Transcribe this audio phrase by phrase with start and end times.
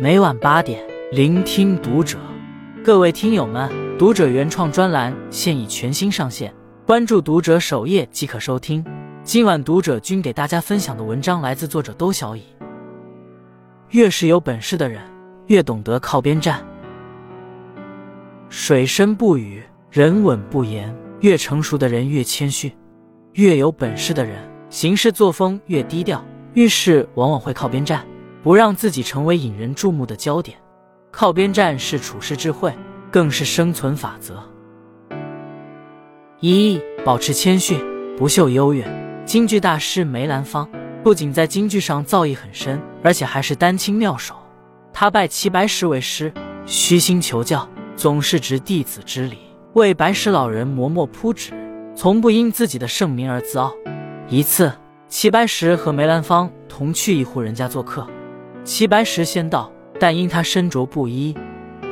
[0.00, 2.18] 每晚八点，聆听读者。
[2.82, 6.52] 各位听友们，读者原创专栏现已全新上线，
[6.86, 8.84] 关注读者首页即可收听。
[9.22, 12.42] 今晚读者君给大家分享的文章来自作者都小乙。
[13.90, 15.02] 越是有本事的人，
[15.46, 16.64] 越懂得靠边站。
[18.48, 20.94] 水深不语，人稳不言。
[21.20, 22.72] 越成熟的人越谦逊，
[23.34, 24.36] 越有本事的人
[24.70, 26.24] 行事作风越低调。
[26.54, 28.04] 遇事往往会靠边站，
[28.42, 30.58] 不让自己成为引人注目的焦点。
[31.10, 32.74] 靠边站是处世智慧，
[33.10, 34.42] 更是生存法则。
[36.40, 37.78] 一、保持谦逊，
[38.16, 38.84] 不秀优越。
[39.24, 40.68] 京剧大师梅兰芳
[41.04, 44.34] 不仅在京剧上造诣很深，而且还是丹青妙手。
[44.92, 46.32] 他拜齐白石为师，
[46.66, 49.38] 虚心求教，总是执弟子之礼，
[49.74, 51.52] 为白石老人磨墨铺纸，
[51.94, 53.72] 从不因自己的盛名而自傲。
[54.28, 54.72] 一次。
[55.08, 58.08] 齐白石和梅兰芳同去一户人家做客，
[58.64, 61.34] 齐白石先到，但因他身着布衣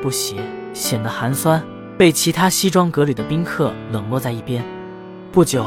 [0.00, 0.36] 布鞋，
[0.72, 1.60] 显得寒酸，
[1.98, 4.64] 被其他西装革履的宾客冷落在一边。
[5.32, 5.66] 不久，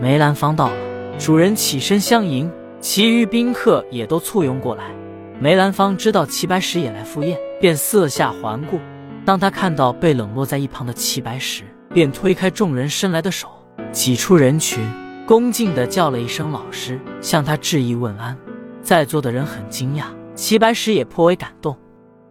[0.00, 0.74] 梅兰芳到了，
[1.16, 4.84] 主人起身相迎，其余宾客也都簇拥过来。
[5.38, 8.80] 梅兰芳知道齐白石也来赴宴，便四下环顾。
[9.24, 11.62] 当他看到被冷落在一旁的齐白石，
[11.94, 13.48] 便推开众人伸来的手，
[13.92, 14.84] 挤出人群。
[15.24, 18.36] 恭敬地叫了一声“老师”，向他致意问安。
[18.82, 21.76] 在座的人很惊讶，齐白石也颇为感动。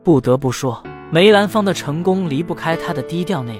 [0.03, 3.59] 不得不说，梅兰芳的成功离不开他的低调内敛、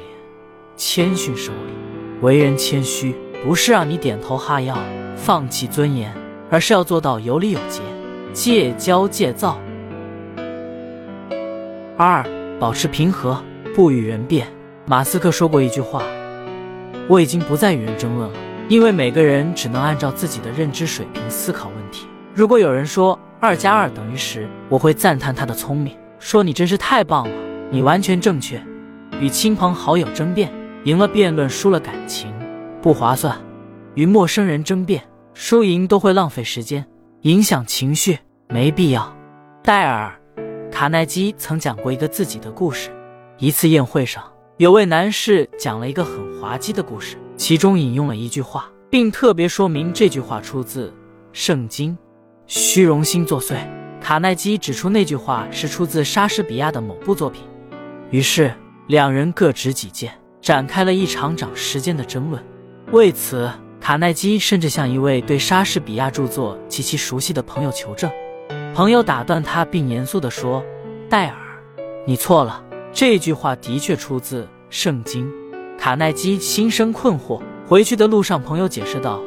[0.76, 1.74] 谦逊守礼。
[2.22, 4.78] 为人谦虚，不是让你点头哈腰、
[5.16, 6.14] 放弃尊严，
[6.50, 7.82] 而是要做到有礼有节、
[8.34, 9.60] 戒骄戒躁。
[11.98, 12.26] 二、
[12.60, 13.40] 保持平和，
[13.76, 14.48] 不与人辩。
[14.86, 16.04] 马斯克说过一句话
[17.08, 18.36] ：“我已经不再与人争论了。”
[18.70, 22.08] 因为每个人只能按照自己的认知水平思考问题。
[22.34, 27.36] 如果有人说二加二等于十，我会赞叹他的聪明，说你真是太棒了，
[27.72, 28.64] 你完全正确。
[29.20, 30.54] 与亲朋好友争辩，
[30.84, 32.32] 赢了辩论，输了感情，
[32.84, 33.36] 不划算；
[33.96, 35.04] 与陌生人争辩，
[35.34, 36.86] 输赢都会浪费时间，
[37.22, 39.12] 影响情绪，没必要。
[39.64, 40.14] 戴尔·
[40.72, 42.92] 卡耐基曾讲过一个自己的故事：
[43.40, 44.24] 一次宴会上，
[44.58, 47.18] 有位男士讲了一个很滑稽的故事。
[47.38, 50.90] 其中引用了一句话，并特别说明这句话出自
[51.34, 51.92] 《圣经》。
[52.54, 53.56] 虚荣心作祟，
[54.02, 57.44] 卡耐基指出那句话是出自莎士比亚的某部作品。
[58.10, 58.54] 于是
[58.88, 62.44] 两人各执己见，展开了一场长时间的争论。
[62.92, 68.12] 为此，卡耐基甚至向一位对莎士比亚著作极其熟悉的朋友求证。
[68.76, 70.62] 朋友打断他，并严肃地说
[71.10, 71.38] ：“戴尔，
[72.06, 75.26] 你错了，这句话的确出自《圣经》。”
[75.80, 79.22] 卡耐基心生困惑，回去的路上，朋友解释道：“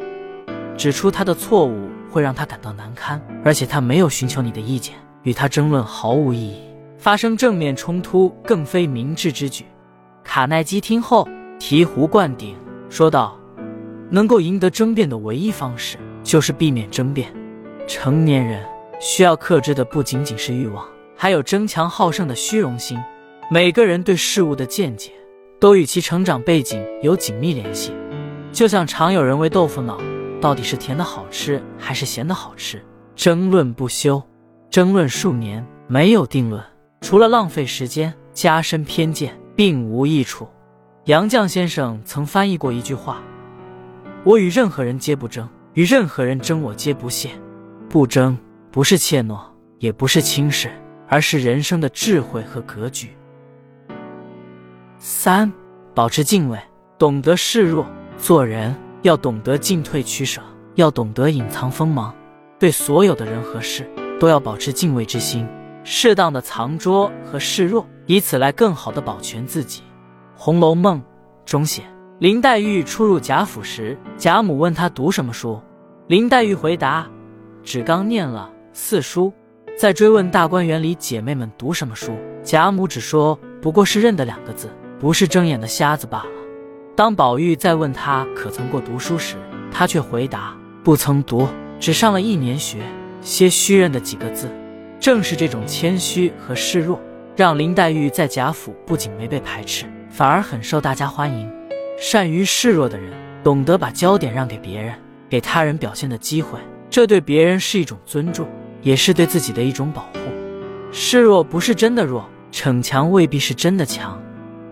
[0.76, 4.94] 指出他的错误会让他感到难堪，而且他没有寻求你的意见，
[5.25, 6.62] 与他争论毫无意义，
[6.97, 9.64] 发生正面冲突更非明智之举。”
[10.22, 12.54] 卡耐基听后醍醐灌顶，
[12.88, 13.36] 说道
[14.10, 17.34] ：“能够赢得争辩的唯一方式，就是避免争辩。
[17.88, 18.64] 成年人
[19.00, 20.86] 需要克制的不仅仅是欲望，
[21.16, 22.97] 还有争强好胜的虚荣心。
[23.50, 25.10] 每个人对事物的见解。”
[25.60, 27.91] 都与其成长背景有紧密联系，
[28.53, 29.98] 就像常有人为豆腐脑
[30.44, 32.84] 到底是甜的好吃还是咸的好吃
[33.16, 34.22] 争论不休，
[34.69, 36.62] 争论数年没有定论，
[37.00, 40.47] 除了浪费时间、加深偏见，并无益处。
[41.04, 43.22] 杨绛先生曾翻译过一句话
[44.22, 47.31] ：“我与任何人皆不争，与任何人争我皆不屑。
[47.88, 48.37] 不争
[48.71, 49.41] 不是怯懦，
[49.78, 50.71] 也不是轻视，
[51.09, 53.16] 而是人生的智慧和格局。”
[55.00, 55.50] 三，
[55.94, 56.59] 保持敬畏，
[56.99, 57.87] 懂得示弱。
[58.19, 60.41] 做人要懂得进退取舍，
[60.76, 62.15] 要懂得隐藏锋芒。
[62.59, 63.87] 对所有的人和事，
[64.19, 65.47] 都要保持敬畏之心，
[65.84, 69.82] 适当的藏拙和示弱，以此来更好的保全自己。
[70.34, 70.98] 《红楼梦》
[71.44, 71.82] 中写，
[72.19, 75.60] 林黛玉初入贾府时，贾母问她读什么书，
[76.06, 77.06] 林黛玉回答
[77.62, 79.30] ：“只刚念了四书。”
[79.78, 86.43] 在追问大观园里姐妹们读什么书，贾母只说：“不过是认得两个字。”不是睁眼的瞎子罢了。
[86.96, 89.34] 当宝玉再问他可曾过读书时，
[89.72, 91.48] 他却回答不曾读，
[91.80, 92.84] 只上了一年学，
[93.20, 94.48] 些虚认的几个字。
[95.00, 97.00] 正是这种谦虚和示弱，
[97.34, 101.50] 让林黛玉在贾府不仅没被排斥，反而很受大家欢迎。
[101.98, 103.12] 善于示弱的人，
[103.42, 104.94] 懂得把焦点让给别人，
[105.28, 108.46] 给他人表现的机会，这对别人是一种尊重，
[108.82, 110.20] 也是对自己的一种保护。
[110.92, 114.16] 示弱不是真的弱，逞强未必是真的强。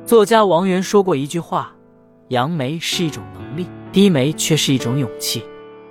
[0.06, 1.74] 作家王源说过一句话
[2.28, 5.44] ：“扬眉是一种能力，低眉却是一种勇气。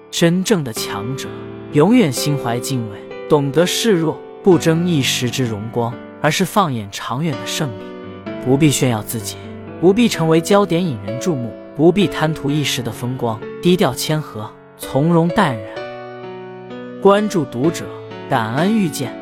[0.09, 1.29] 真正的强者
[1.73, 2.97] 永远心怀敬畏，
[3.29, 7.83] 懂得示弱，不争一时之荣光，而是放眼长远的胜利。
[8.43, 9.37] 不必炫耀自己，
[9.79, 15.69] 不必成为焦点引人注目，不必贪图一时的风光，低调谦和，从容淡然。
[17.01, 17.85] 关注读者，
[18.29, 19.20] 感恩遇见。